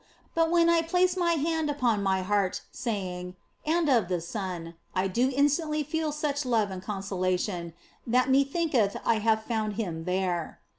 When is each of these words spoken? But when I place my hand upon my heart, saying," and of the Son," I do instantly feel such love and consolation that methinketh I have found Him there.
But 0.33 0.49
when 0.49 0.67
I 0.67 0.81
place 0.81 1.15
my 1.15 1.33
hand 1.33 1.69
upon 1.69 2.01
my 2.01 2.23
heart, 2.23 2.61
saying," 2.71 3.35
and 3.67 3.87
of 3.87 4.07
the 4.07 4.19
Son," 4.19 4.73
I 4.95 5.07
do 5.07 5.31
instantly 5.31 5.83
feel 5.83 6.11
such 6.11 6.43
love 6.43 6.71
and 6.71 6.81
consolation 6.81 7.73
that 8.07 8.27
methinketh 8.27 8.99
I 9.05 9.19
have 9.19 9.43
found 9.43 9.73
Him 9.73 10.05
there. 10.05 10.59